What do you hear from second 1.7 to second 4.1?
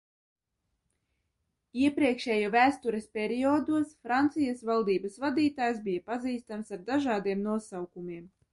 Iepriekšējo vēstures periodos